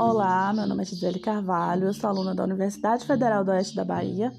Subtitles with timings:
[0.00, 3.84] Olá, meu nome é Gisele Carvalho, eu sou aluna da Universidade Federal do Oeste da
[3.84, 4.32] Bahia,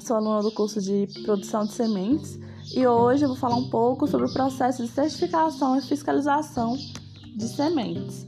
[0.00, 2.38] sou aluna do curso de Produção de Sementes
[2.74, 6.74] e hoje eu vou falar um pouco sobre o processo de certificação e fiscalização
[7.36, 8.26] de sementes.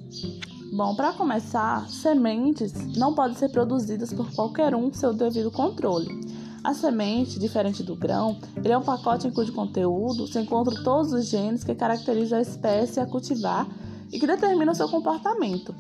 [0.71, 6.21] Bom, para começar, sementes não podem ser produzidas por qualquer um sem o devido controle.
[6.63, 11.25] A semente, diferente do grão, é um pacote em cujo conteúdo se encontram todos os
[11.25, 13.67] genes que caracterizam a espécie a cultivar
[14.13, 15.75] e que determinam seu comportamento.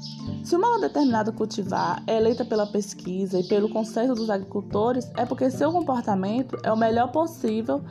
[0.45, 5.51] Se uma determinada cultivar é eleita pela pesquisa e pelo consenso dos agricultores, é porque
[5.51, 7.82] seu comportamento é o melhor possível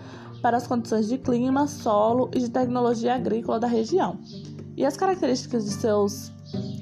[0.41, 4.19] para as condições de clima, solo e de tecnologia agrícola da região.
[4.75, 6.31] E as características de seus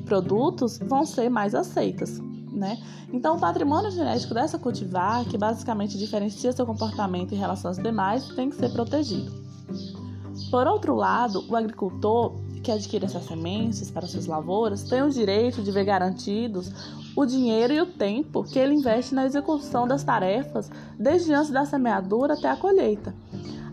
[0.06, 2.20] produtos vão ser mais aceitas.
[2.52, 2.82] Né?
[3.12, 8.28] Então, o patrimônio genético dessa cultivar, que basicamente diferencia seu comportamento em relação aos demais,
[8.30, 9.32] tem que ser protegido.
[10.50, 12.34] Por outro lado, o agricultor
[12.66, 16.72] que adquire essas sementes para suas lavouras tem o direito de ver garantidos
[17.16, 21.64] o dinheiro e o tempo que ele investe na execução das tarefas, desde antes da
[21.64, 23.14] semeadura até a colheita.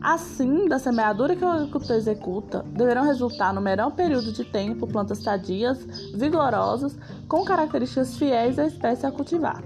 [0.00, 5.18] Assim, da semeadura que o agricultor executa, deverão resultar no melhor período de tempo plantas
[5.18, 5.78] sadias,
[6.14, 9.62] vigorosas, com características fiéis à espécie a cultivar.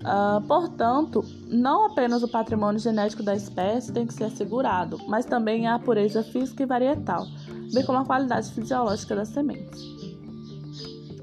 [0.00, 5.68] Uh, portanto, não apenas o patrimônio genético da espécie tem que ser assegurado, mas também
[5.68, 7.26] a pureza física e varietal,
[7.72, 9.80] bem como a qualidade fisiológica das sementes.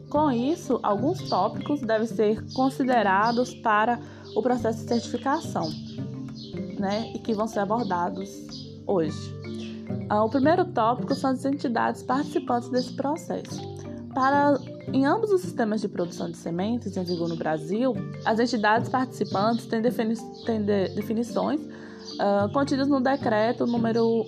[0.09, 4.00] Com isso, alguns tópicos devem ser considerados para
[4.36, 5.70] o processo de certificação,
[6.80, 8.48] né, e que vão ser abordados
[8.86, 9.36] hoje.
[10.12, 13.61] Uh, o primeiro tópico são as entidades participantes desse processo.
[14.14, 14.58] Para
[14.94, 17.94] em ambos os sistemas de produção de sementes em vigor no Brasil,
[18.26, 21.61] as entidades participantes têm, defini têm de definições
[22.18, 24.26] uh, contidas no decreto número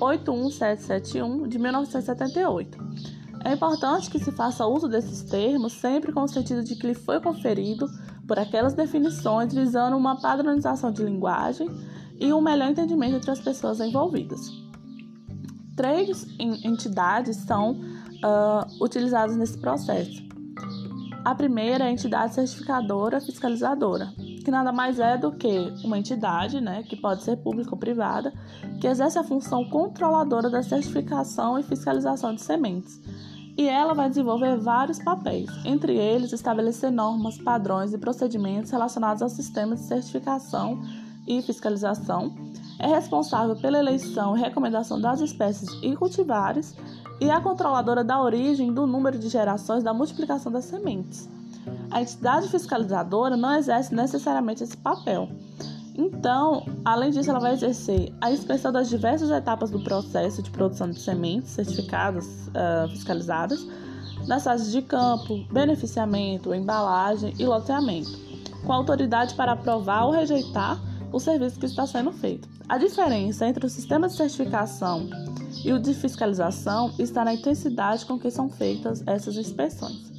[0.00, 2.78] 81771 de 1978.
[3.44, 6.94] É importante que se faça uso desses termos sempre com o sentido de que lhe
[6.94, 7.88] foi conferido
[8.26, 11.68] por aquelas definições visando uma padronização de linguagem
[12.18, 14.40] e um melhor entendimento entre as pessoas envolvidas.
[15.74, 20.22] Três entidades são uh, utilizadas nesse processo.
[21.24, 24.12] A primeira é a entidade certificadora fiscalizadora,
[24.50, 28.34] que nada mais é do que uma entidade, né, que pode ser pública ou privada,
[28.80, 33.00] que exerce a função controladora da certificação e fiscalização de sementes.
[33.56, 39.28] E ela vai desenvolver vários papéis, entre eles estabelecer normas, padrões e procedimentos relacionados ao
[39.28, 40.82] sistema de certificação
[41.28, 42.34] e fiscalização,
[42.80, 46.74] é responsável pela eleição e recomendação das espécies e cultivares
[47.20, 51.28] e é a controladora da origem, do número de gerações, da multiplicação das sementes.
[51.90, 55.28] A entidade fiscalizadora não exerce necessariamente esse papel.
[55.94, 60.90] Então, além disso, ela vai exercer a inspeção das diversas etapas do processo de produção
[60.90, 63.66] de sementes certificadas, uh, fiscalizadas,
[64.26, 68.18] nas fases de campo, beneficiamento, embalagem e loteamento,
[68.64, 70.80] com autoridade para aprovar ou rejeitar
[71.12, 72.48] o serviço que está sendo feito.
[72.68, 75.08] A diferença entre o sistema de certificação
[75.64, 80.09] e o de fiscalização está na intensidade com que são feitas essas inspeções.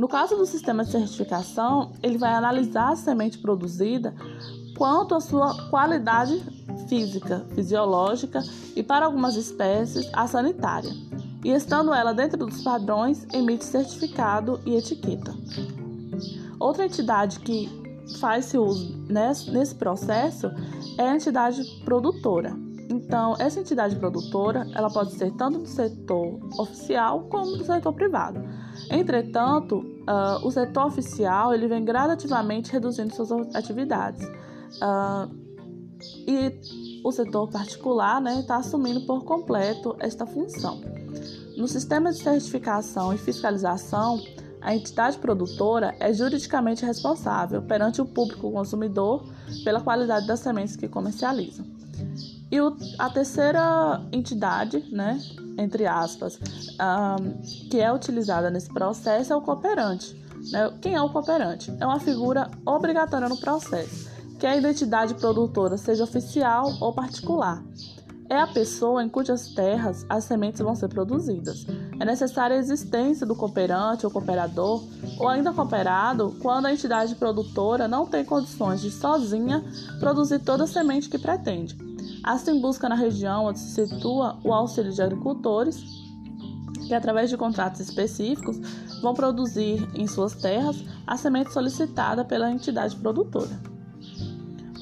[0.00, 4.14] No caso do sistema de certificação, ele vai analisar a semente produzida
[4.74, 6.42] quanto à sua qualidade
[6.88, 8.42] física, fisiológica
[8.74, 10.90] e, para algumas espécies, a sanitária.
[11.44, 15.34] E estando ela dentro dos padrões, emite certificado e etiqueta.
[16.58, 17.68] Outra entidade que
[18.20, 20.50] faz-se uso nesse, nesse processo
[20.96, 22.56] é a entidade produtora.
[22.90, 28.42] Então, essa entidade produtora, ela pode ser tanto do setor oficial como do setor privado.
[28.90, 34.26] Entretanto, uh, o setor oficial ele vem gradativamente reduzindo suas atividades.
[34.26, 35.40] Uh,
[36.26, 40.80] e o setor particular está né, assumindo por completo esta função.
[41.56, 44.20] No sistema de certificação e fiscalização,
[44.60, 49.24] a entidade produtora é juridicamente responsável perante o público consumidor
[49.62, 51.64] pela qualidade das sementes que comercializa.
[52.50, 55.20] E o, a terceira entidade, né,
[55.56, 56.38] entre aspas,
[56.80, 60.20] um, que é utilizada nesse processo é o cooperante.
[60.50, 60.72] Né?
[60.80, 61.72] Quem é o cooperante?
[61.78, 67.62] É uma figura obrigatória no processo, que a identidade produtora seja oficial ou particular
[68.30, 71.66] é a pessoa em cujas terras as sementes vão ser produzidas.
[71.98, 74.84] É necessária a existência do cooperante ou cooperador,
[75.18, 79.64] ou ainda cooperado, quando a entidade produtora não tem condições de sozinha
[79.98, 81.76] produzir toda a semente que pretende.
[82.22, 85.82] Assim, busca na região onde se situa o auxílio de agricultores
[86.86, 88.58] que, através de contratos específicos,
[89.00, 93.60] vão produzir em suas terras a semente solicitada pela entidade produtora.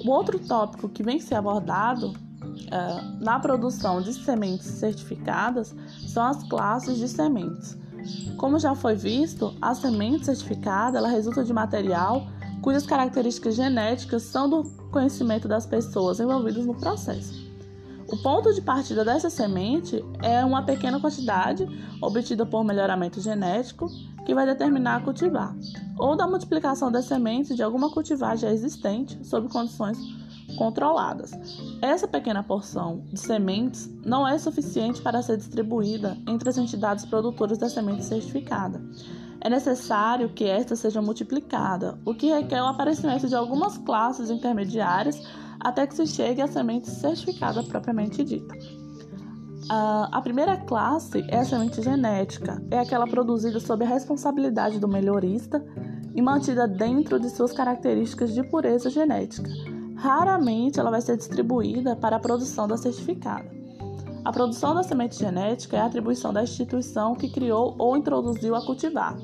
[0.04, 5.74] O outro tópico que vem ser abordado uh, na produção de sementes certificadas
[6.06, 7.76] são as classes de sementes.
[8.36, 12.26] Como já foi visto, a semente certificada ela resulta de material
[12.62, 17.48] cujas características genéticas são do conhecimento das pessoas envolvidas no processo.
[18.10, 21.66] O ponto de partida dessa semente é uma pequena quantidade
[22.00, 23.86] obtida por melhoramento genético
[24.24, 25.54] que vai determinar a cultivar,
[25.98, 29.98] ou da multiplicação das sementes de alguma cultivar já existente sob condições
[30.56, 31.32] controladas.
[31.82, 37.58] Essa pequena porção de sementes não é suficiente para ser distribuída entre as entidades produtoras
[37.58, 38.82] da semente certificada.
[39.40, 45.22] É necessário que esta seja multiplicada, o que requer o aparecimento de algumas classes intermediárias
[45.60, 48.54] até que se chegue à semente certificada propriamente dita.
[49.70, 55.62] A primeira classe é a semente genética, é aquela produzida sob a responsabilidade do melhorista
[56.14, 59.50] e mantida dentro de suas características de pureza genética.
[59.94, 63.57] Raramente ela vai ser distribuída para a produção da certificada.
[64.28, 68.62] A produção da semente genética é a atribuição da instituição que criou ou introduziu a
[68.62, 69.16] cultivar.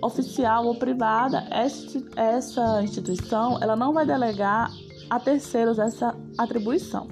[0.00, 1.46] Oficial ou privada,
[2.16, 4.70] essa instituição ela não vai delegar
[5.10, 7.06] a terceiros essa atribuição.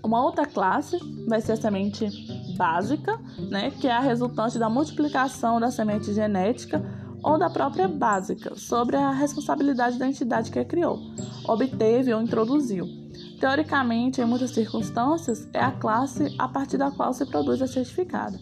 [0.00, 0.96] Uma outra classe
[1.26, 2.08] vai ser a semente
[2.56, 3.20] básica,
[3.50, 6.80] né, que é a resultante da multiplicação da semente genética
[7.20, 11.00] ou da própria básica, sobre a responsabilidade da entidade que a criou,
[11.48, 13.02] obteve ou introduziu.
[13.40, 18.38] Teoricamente, em muitas circunstâncias, é a classe a partir da qual se produz a certificada.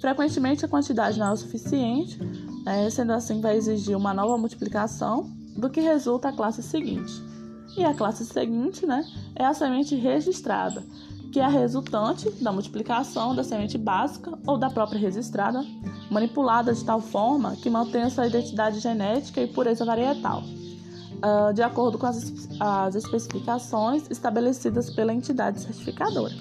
[0.00, 2.18] Frequentemente, a quantidade não é o suficiente,
[2.64, 7.12] né, sendo assim, vai exigir uma nova multiplicação do que resulta a classe seguinte.
[7.76, 9.04] E a classe seguinte né,
[9.34, 10.84] é a semente registrada,
[11.32, 15.64] que é a resultante da multiplicação da semente básica ou da própria registrada,
[16.10, 20.42] manipulada de tal forma que mantenha sua identidade genética e pureza varietal,
[21.18, 26.34] uh, de acordo com as, as especificações estabelecidas pela entidade certificadora.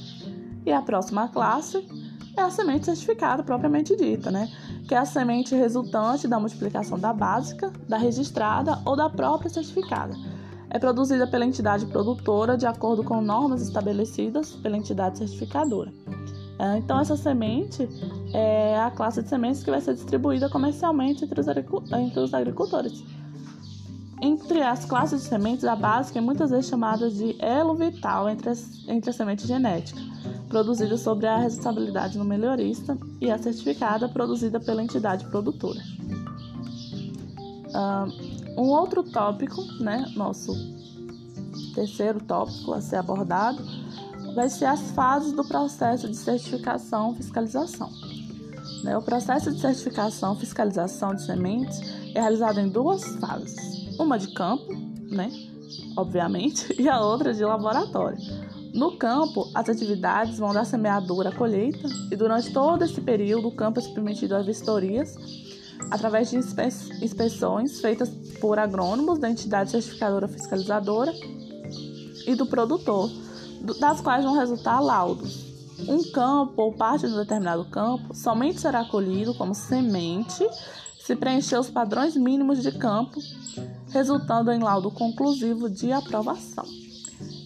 [0.65, 1.87] E a próxima classe
[2.35, 4.49] é a semente certificada propriamente dita, né?
[4.87, 10.15] que é a semente resultante da multiplicação da básica, da registrada ou da própria certificada.
[10.69, 15.91] É produzida pela entidade produtora de acordo com normas estabelecidas pela entidade certificadora.
[16.59, 17.87] É, então, essa semente
[18.33, 21.39] é a classe de sementes que vai ser distribuída comercialmente entre
[22.19, 23.03] os agricultores.
[24.21, 28.49] Entre as classes de sementes, a básica é muitas vezes chamada de elo vital entre
[28.49, 29.99] as, entre a semente genética
[30.47, 35.79] produzida sobre a responsabilidade no melhorista, e a certificada, produzida pela entidade produtora.
[38.57, 40.53] Um outro tópico, né, nosso
[41.75, 43.63] terceiro tópico a ser abordado,
[44.33, 47.89] vai ser as fases do processo de certificação fiscalização.
[48.83, 51.79] Né, o processo de certificação fiscalização de sementes
[52.15, 54.67] é realizado em duas fases: uma de campo,
[55.09, 55.31] né,
[55.95, 58.17] obviamente, e a outra de laboratório.
[58.73, 63.55] No campo, as atividades vão da semeadura à colheita e durante todo esse período o
[63.55, 65.15] campo é submetido a vistorias
[65.89, 66.67] através de inspe
[67.01, 68.09] inspeções feitas
[68.39, 71.13] por agrônomos da entidade certificadora fiscalizadora
[72.25, 73.09] e do produtor,
[73.79, 75.47] das quais vão resultar laudos.
[75.87, 80.45] Um campo ou parte de um determinado campo somente será colhido como semente
[81.07, 83.17] se preencher os padrões mínimos de campo,
[83.91, 86.65] resultando em laudo conclusivo de aprovação.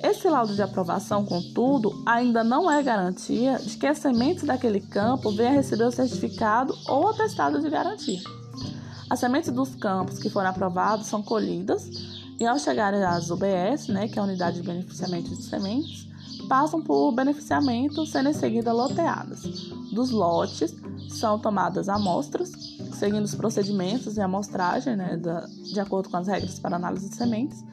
[0.02, 5.30] Esse laudo de aprovação, contudo, ainda não é garantia de que as sementes daquele campo
[5.30, 8.20] venham receber o certificado ou atestado de garantia.
[9.08, 11.88] As sementes dos campos que foram aprovados são colhidas
[12.40, 16.08] e, ao chegarem às UBS, né, que é a Unidade de Beneficiamento de Sementes,
[16.48, 19.42] passam por beneficiamento, sendo em seguida loteadas.
[19.92, 20.76] Dos lotes
[21.10, 22.52] são tomadas amostras,
[22.94, 25.20] seguindo os procedimentos de amostragem, né,
[25.64, 27.64] de acordo com as regras para análise de sementes,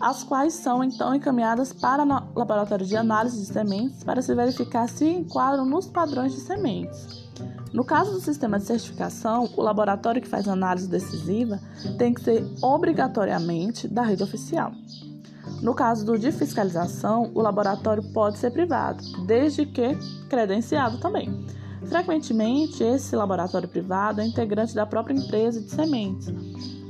[0.00, 4.88] as quais são então encaminhadas para o laboratório de análise de sementes para se verificar
[4.88, 7.28] se enquadram nos padrões de sementes.
[7.72, 11.60] No caso do sistema de certificação, o laboratório que faz análise decisiva
[11.98, 14.72] tem que ser obrigatoriamente da rede oficial.
[15.62, 19.96] No caso do de fiscalização, o laboratório pode ser privado, desde que
[20.28, 21.46] credenciado também.
[21.86, 26.32] Frequentemente, esse laboratório privado é integrante da própria empresa de sementes,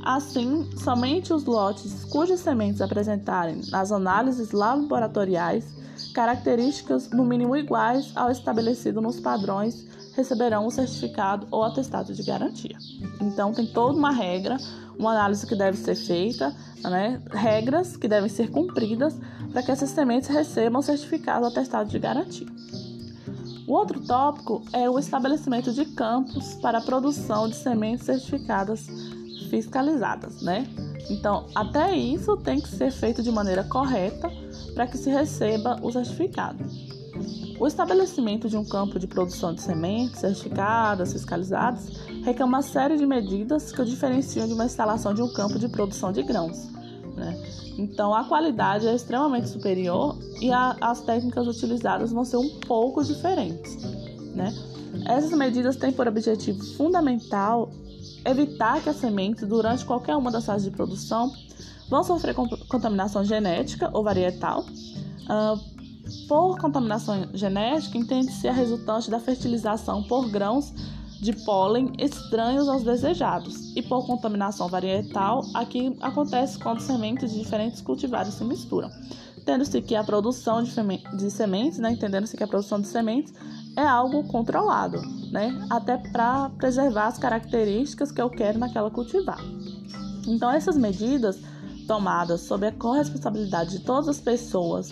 [0.01, 5.65] Assim, somente os lotes cujas sementes apresentarem nas análises laboratoriais
[6.13, 9.85] características no mínimo iguais ao estabelecido nos padrões
[10.19, 12.77] receberão o certificado ou atestado de garantia.
[13.21, 14.57] Então, tem toda uma regra,
[14.97, 17.21] uma análise que deve ser feita, né?
[17.31, 19.15] regras que devem ser cumpridas
[19.51, 22.47] para que essas sementes recebam certificado ou atestado de garantia.
[23.65, 28.87] O outro tópico é o estabelecimento de campos para a produção de sementes certificadas
[29.49, 30.67] fiscalizadas, né?
[31.09, 34.29] Então, até isso tem que ser feito de maneira correta
[34.73, 36.63] para que se receba o certificado.
[37.59, 41.89] O estabelecimento de um campo de produção de sementes certificadas, fiscalizadas,
[42.23, 45.67] requer uma série de medidas que o diferenciam de uma instalação de um campo de
[45.67, 46.69] produção de grãos.
[47.17, 47.37] Né?
[47.77, 53.03] Então, a qualidade é extremamente superior e a, as técnicas utilizadas vão ser um pouco
[53.03, 53.75] diferentes.
[54.33, 54.55] Né?
[55.05, 57.69] Essas medidas têm por objetivo fundamental
[58.23, 61.29] evitar que as sementes, durante qualquer uma das fases de produção,
[61.89, 62.33] vão sofrer
[62.69, 64.61] contaminação genética ou varietal.
[64.61, 65.78] Uh,
[66.27, 70.73] por contaminação genética, entende-se a resultante da fertilização por grãos
[71.21, 77.81] de pólen estranhos aos desejados, e por contaminação varietal, aqui acontece quando sementes de diferentes
[77.81, 78.89] cultivares se misturam.
[79.45, 80.71] Tendo-se que a produção de,
[81.17, 83.33] de sementes, né, entendendo-se que a produção de sementes
[83.75, 85.01] é algo controlado,
[85.31, 89.43] né, até para preservar as características que eu quero naquela cultivar.
[90.27, 91.39] Então, essas medidas
[91.87, 94.91] tomadas sob a corresponsabilidade de todas as pessoas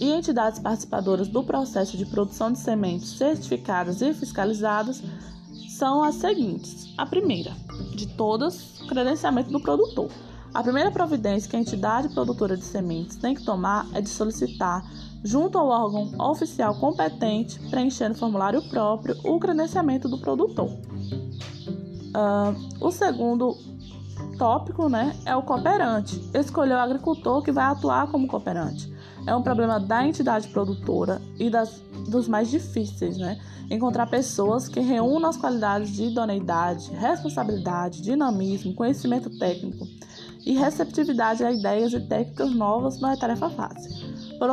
[0.00, 5.02] e entidades participadoras do processo de produção de sementes certificadas e fiscalizadas
[5.68, 6.94] são as seguintes.
[6.96, 7.52] A primeira,
[7.94, 10.08] de todas, credenciamento do produtor.
[10.52, 14.84] A primeira providência que a entidade produtora de sementes tem que tomar é de solicitar,
[15.22, 20.70] junto ao órgão oficial competente, preenchendo formulário próprio, o credenciamento do produtor.
[22.10, 23.56] Uh, o segundo
[24.36, 26.20] tópico né, é o cooperante.
[26.34, 28.90] Escolher o agricultor que vai atuar como cooperante
[29.30, 33.38] é um problema da entidade produtora e das, dos mais difíceis, né?
[33.70, 39.86] Encontrar pessoas que reúnam as qualidades de idoneidade, responsabilidade, dinamismo, conhecimento técnico
[40.44, 43.92] e receptividade a ideias e técnicas novas não é tarefa fácil.
[44.36, 44.48] Por,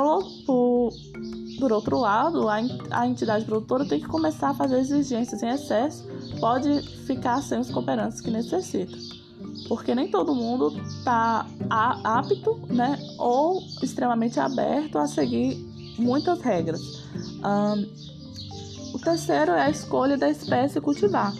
[0.46, 0.94] por,
[1.60, 2.58] por outro lado, a,
[2.92, 6.08] a entidade produtora tem que começar a fazer exigências em excesso,
[6.40, 9.17] pode ficar sem os cooperantes que necessita
[9.68, 15.56] porque nem todo mundo está apto, né, ou extremamente aberto a seguir
[15.98, 16.82] muitas regras.
[17.44, 17.88] Um,
[18.94, 21.34] o terceiro é a escolha da espécie cultivar.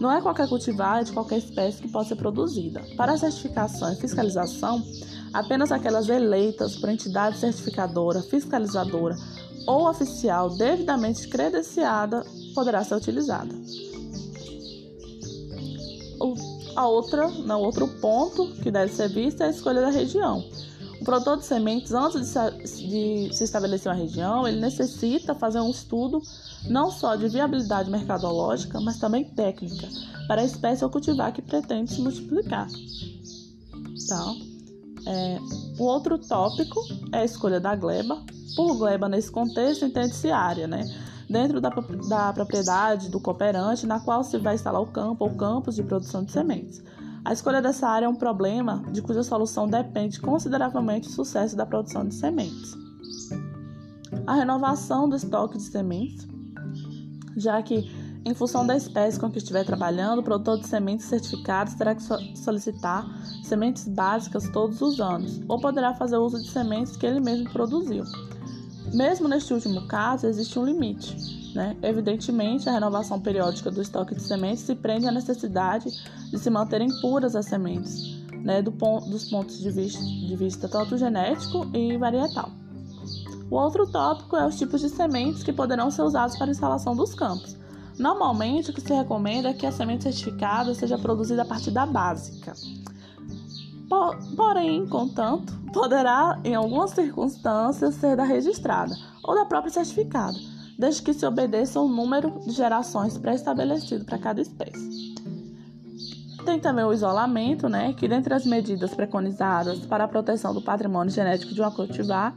[0.00, 2.82] Não é qualquer cultivar de qualquer espécie que pode ser produzida.
[2.96, 4.82] Para certificação e fiscalização,
[5.32, 9.16] apenas aquelas eleitas por entidade certificadora, fiscalizadora
[9.66, 13.54] ou oficial devidamente credenciada poderá ser utilizada.
[16.20, 20.44] O a outra, no outro ponto que deve ser visto é a escolha da região.
[21.00, 22.32] O produtor de sementes, antes
[22.78, 26.22] de se estabelecer uma região, ele necessita fazer um estudo
[26.68, 29.88] não só de viabilidade mercadológica, mas também técnica,
[30.26, 32.66] para a espécie ou cultivar que pretende se multiplicar.
[34.08, 34.34] Tá?
[35.06, 35.38] É,
[35.78, 36.80] o outro tópico
[37.12, 38.22] é a escolha da gleba.
[38.56, 40.84] Por gleba, nesse contexto, entende-se área, né?
[41.28, 45.74] Dentro da, da propriedade do cooperante na qual se vai instalar o campo ou campos
[45.74, 46.82] de produção de sementes.
[47.24, 51.66] A escolha dessa área é um problema de cuja solução depende consideravelmente do sucesso da
[51.66, 52.76] produção de sementes.
[54.24, 56.26] A renovação do estoque de sementes,
[57.36, 57.90] já que,
[58.24, 62.02] em função da espécie com que estiver trabalhando, o produtor de sementes certificadas terá que
[62.36, 63.04] solicitar
[63.42, 68.04] sementes básicas todos os anos, ou poderá fazer uso de sementes que ele mesmo produziu.
[68.92, 71.36] Mesmo neste último caso, existe um limite.
[71.54, 71.76] Né?
[71.82, 75.90] Evidentemente, a renovação periódica do estoque de sementes se prende à necessidade
[76.30, 78.60] de se manterem puras as sementes, né?
[78.60, 82.50] Do ponto, dos pontos de vista, de vista tanto genético e varietal.
[83.50, 86.94] O outro tópico é os tipos de sementes que poderão ser usados para a instalação
[86.94, 87.56] dos campos.
[87.98, 91.86] Normalmente, o que se recomenda é que a semente certificada seja produzida a partir da
[91.86, 92.52] básica.
[93.88, 100.36] Porém, contanto, poderá, em algumas circunstâncias, ser da registrada ou da própria certificada,
[100.78, 105.14] desde que se obedeça um número de gerações pré-estabelecido para cada espécie.
[106.44, 111.12] Tem também o isolamento, né, que dentre as medidas preconizadas para a proteção do patrimônio
[111.12, 112.36] genético de uma cultivar,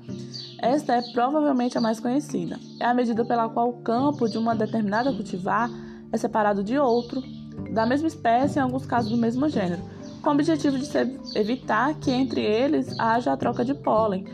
[0.62, 2.60] esta é provavelmente a mais conhecida.
[2.80, 5.70] É a medida pela qual o campo de uma determinada cultivar
[6.12, 7.22] é separado de outro,
[7.72, 9.82] da mesma espécie, em alguns casos do mesmo gênero,
[10.22, 10.88] com o objetivo de
[11.38, 14.26] evitar que entre eles haja a troca de pólen,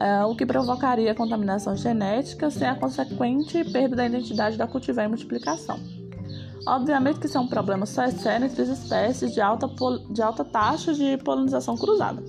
[0.00, 5.08] é, o que provocaria contaminação genética sem a consequente perda da identidade da cultivar e
[5.08, 5.78] multiplicação.
[6.66, 9.68] Obviamente que isso é um problema só é sério entre as espécies de alta,
[10.10, 12.22] de alta taxa de polinização cruzada.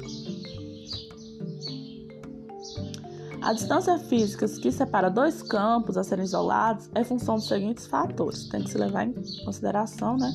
[3.41, 8.49] A distância física que separa dois campos a serem isolados é função dos seguintes fatores,
[8.49, 9.13] tem que se levar em
[9.45, 10.33] consideração, né?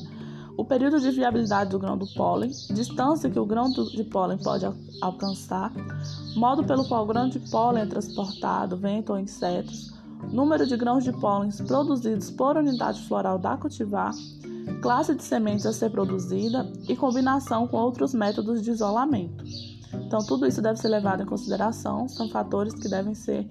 [0.57, 4.65] O período de viabilidade do grão do pólen, distância que o grão de pólen pode
[5.01, 5.71] alcançar,
[6.35, 9.93] modo pelo qual o grão de pólen é transportado, vento ou insetos,
[10.31, 14.13] número de grãos de pólen produzidos por unidade floral da cultivar,
[14.81, 19.43] classe de sementes a ser produzida e combinação com outros métodos de isolamento.
[19.93, 23.47] Então, tudo isso deve ser levado em consideração, são fatores que devem ser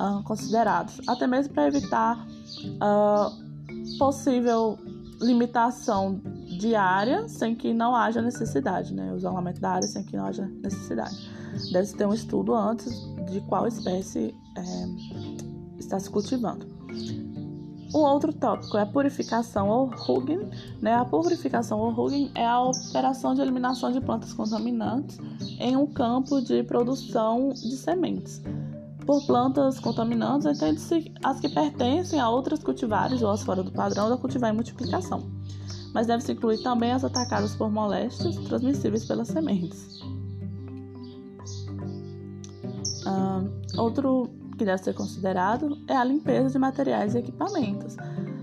[0.00, 4.78] uh, considerados, até mesmo para evitar uh, possível
[5.20, 6.20] limitação
[6.58, 9.12] de área sem que não haja necessidade, né?
[9.12, 11.30] O isolamento da área sem que não haja necessidade.
[11.72, 12.92] Deve ter um estudo antes
[13.30, 14.64] de qual espécie é,
[15.78, 16.66] está se cultivando.
[17.92, 20.48] O outro tópico é a purificação ou hugging.
[20.82, 20.94] Né?
[20.94, 25.18] A purificação ou hugging é a operação de eliminação de plantas contaminantes
[25.60, 28.42] em um campo de produção de sementes.
[29.06, 34.08] Por plantas contaminantes, entende-se as que pertencem a outras cultivares ou as fora do padrão
[34.08, 35.22] da cultivar e multiplicação
[35.94, 40.02] mas deve-se incluir também as atacadas por moléstias transmissíveis pelas sementes.
[43.76, 47.96] Outro que deve ser considerado é a limpeza de materiais e equipamentos.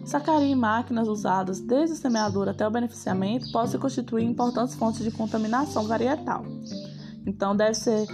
[0.06, 5.12] Sacaria e máquinas usadas desde a semeadura até o beneficiamento podem constituir importantes fontes de
[5.12, 6.44] contaminação varietal.
[7.26, 8.08] Então, deve ser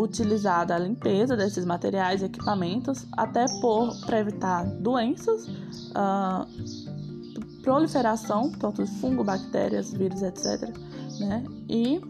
[0.00, 3.44] utilizada a limpeza desses materiais e equipamentos, até
[4.06, 6.46] para evitar doenças, uh,
[7.68, 10.74] proliferação, tanto fungo, bactérias, vírus, etc.
[11.20, 11.44] Né?
[11.68, 12.00] E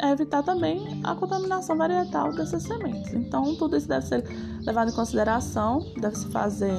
[0.10, 3.12] evitar também a contaminação varietal dessas sementes.
[3.12, 4.24] Então, tudo isso deve ser
[4.62, 6.74] levado em consideração, deve se fazer,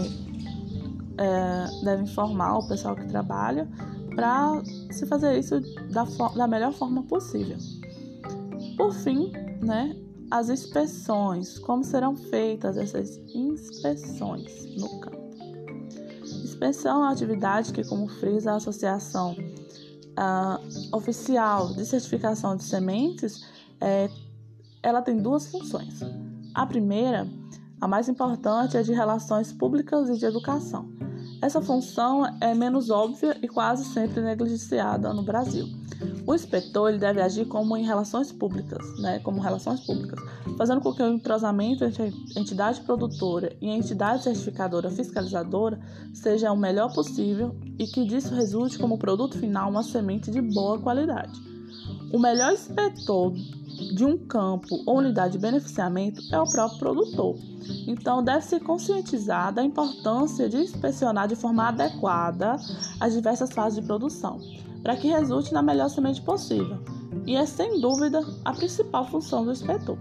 [1.20, 3.70] é, deve informar o pessoal que trabalha
[4.16, 5.60] para se fazer isso
[5.92, 6.04] da,
[6.36, 7.58] da melhor forma possível.
[8.76, 9.32] Por fim,
[9.62, 9.96] né,
[10.32, 15.31] as inspeções, como serão feitas essas inspeções no campo.
[16.44, 19.36] Inspeção é uma atividade que, como frisa a Associação
[20.12, 23.46] uh, Oficial de Certificação de Sementes,
[23.80, 24.10] é,
[24.84, 26.00] ela tem duas funções.
[26.54, 27.28] A primeira,
[27.80, 30.90] a mais importante, é de relações públicas e de educação.
[31.42, 35.81] Essa função é menos óbvia e quase sempre negligenciada no Brasil.
[36.26, 40.20] O inspetor deve agir como em relações públicas, né, como relações públicas,
[40.58, 45.80] fazendo com que o entrosamento entre a entidade produtora e a entidade certificadora fiscalizadora
[46.14, 50.80] seja o melhor possível e que disso resulte como produto final uma semente de boa
[50.80, 51.40] qualidade.
[52.14, 53.34] O melhor inspetor
[53.96, 57.36] de um campo ou unidade de beneficiamento é o próprio produtor.
[57.88, 62.58] Então, deve ser conscientizada a importância de inspecionar de forma adequada
[63.00, 64.40] as diversas fases de produção,
[64.82, 66.78] para que resulte na melhor semente possível.
[67.26, 69.98] E é sem dúvida a principal função do inspetor.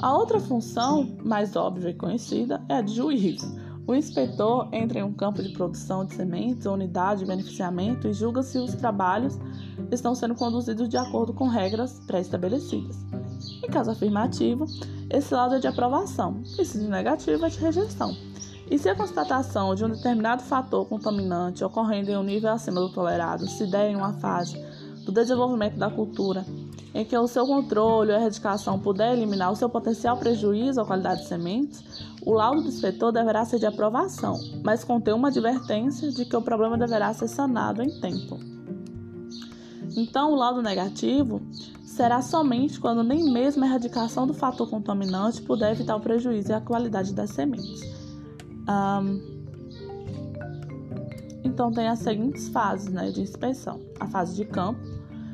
[0.00, 3.42] A outra função, mais óbvia e conhecida, é a de juiz.
[3.86, 8.42] O inspetor entra em um campo de produção de sementes unidade de beneficiamento e julga
[8.42, 9.38] se os trabalhos
[9.90, 12.96] estão sendo conduzidos de acordo com regras pré-estabelecidas.
[13.62, 14.64] Em caso afirmativo,
[15.10, 18.16] esse lado é de aprovação, e se negativo é de rejeição.
[18.70, 22.90] E se a constatação de um determinado fator contaminante ocorrendo em um nível acima do
[22.90, 24.58] tolerado se der em uma fase
[25.04, 26.44] do desenvolvimento da cultura
[26.94, 31.22] em que o seu controle ou erradicação puder eliminar o seu potencial prejuízo à qualidade
[31.22, 31.82] de sementes,
[32.24, 36.40] o laudo do inspetor deverá ser de aprovação, mas conter uma advertência de que o
[36.40, 38.38] problema deverá ser sanado em tempo.
[39.96, 41.42] Então, o laudo negativo
[41.84, 46.60] será somente quando nem mesmo a erradicação do fator contaminante puder evitar o prejuízo à
[46.60, 48.03] qualidade das sementes.
[48.68, 49.34] Um,
[51.44, 54.80] então, tem as seguintes fases né, de inspeção: a fase de campo,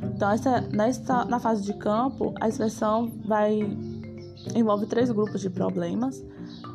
[0.03, 3.61] então, essa, nessa, na fase de campo, a inspeção vai
[4.55, 6.25] envolve três grupos de problemas,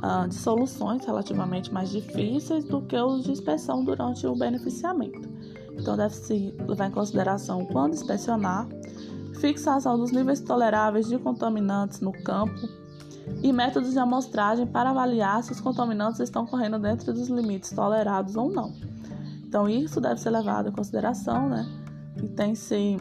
[0.03, 5.27] uh, de soluções relativamente mais difíceis do que os de inspeção durante o beneficiamento.
[5.73, 8.67] Então, deve-se levar em consideração quando inspecionar,
[9.39, 12.84] fixação dos níveis toleráveis de contaminantes no campo
[13.41, 18.35] e métodos de amostragem para avaliar se os contaminantes estão correndo dentro dos limites tolerados
[18.35, 18.73] ou não.
[19.45, 21.65] Então, isso deve ser levado em consideração, né?
[22.17, 22.97] E tem-se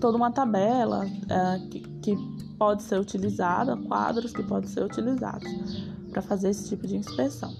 [0.00, 2.16] toda uma tabela é, que, que
[2.58, 5.48] pode ser utilizada, quadros que podem ser utilizados
[6.10, 7.54] para fazer esse tipo de inspeção.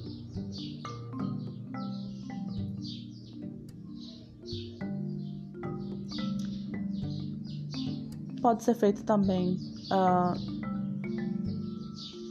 [8.41, 9.59] Pode ser feito também
[9.91, 10.58] uh,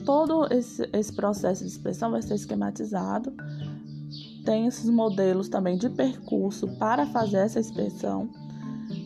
[0.07, 3.33] todo esse, esse processo de inspeção vai ser esquematizado.
[4.45, 8.29] Tem esses modelos também de percurso para fazer essa inspeção.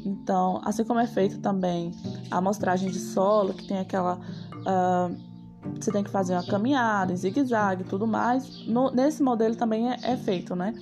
[0.06, 1.92] Então, assim como é feito também
[2.30, 4.20] a amostragem de solo, que tem aquela.
[4.58, 5.32] Uh,
[5.80, 8.68] você tem que fazer uma caminhada em zigue-zague e tudo mais.
[8.68, 10.76] No, nesse modelo também é, é, feito, né?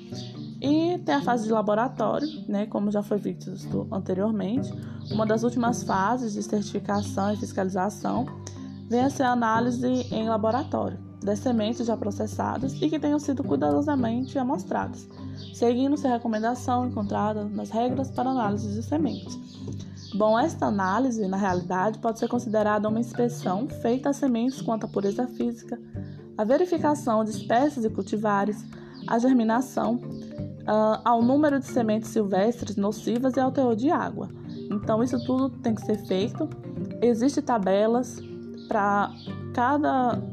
[0.61, 2.65] E tem a fase de laboratório, né?
[2.65, 4.69] Como já foi visto anteriormente.
[5.11, 8.25] Uma das últimas fases de certificação e fiscalização
[8.89, 11.07] vem a ser análise em laboratório.
[11.21, 15.05] das sementes já processadas e que tenham sido cuidadosamente amostradas,
[15.53, 19.37] seguindo-se a recomendação encontrada nas regras para análise de sementes.
[20.15, 24.87] Bom, esta análise, na realidade, pode ser considerada uma inspeção feita às sementes quanto à
[24.87, 25.77] pureza física,
[26.37, 28.65] a verificação de espécies e cultivares,
[29.05, 34.29] a germinação, uh, ao número de sementes silvestres nocivas e ao teor de água.
[34.71, 36.49] Então, isso tudo tem que ser feito.
[37.01, 38.28] Existem tabelas
[38.69, 39.11] para
[39.53, 40.23] cada.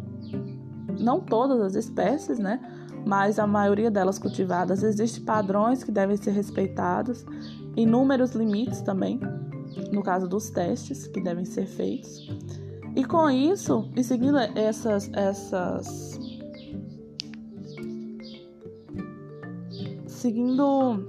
[1.01, 2.61] Não todas as espécies, né?
[3.05, 4.85] Mas a maioria delas cultivadas.
[4.85, 7.27] Existem padrões que devem ser respeitados,
[7.77, 9.21] inúmeros limites também,
[9.91, 12.31] no caso dos testes que devem ser feitos.
[12.95, 16.19] E com isso, e seguindo essas, essas
[20.27, 21.07] seguindo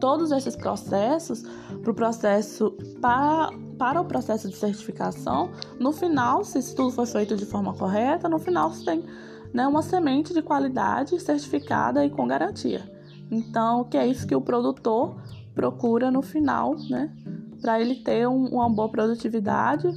[0.00, 1.42] todos esses processos
[1.80, 3.50] para o processo para,
[3.82, 8.28] para o processo de certificação, no final, se isso tudo foi feito de forma correta,
[8.28, 9.04] no final você tem
[9.52, 12.88] né, uma semente de qualidade certificada e com garantia.
[13.28, 15.20] Então, que é isso que o produtor
[15.52, 17.12] procura no final, né?
[17.60, 19.88] Para ele ter um, uma boa produtividade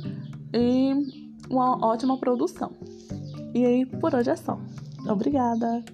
[0.51, 0.91] e
[1.47, 2.71] uma ótima produção.
[3.53, 4.57] E aí, por hoje é só.
[5.07, 5.85] Obrigada!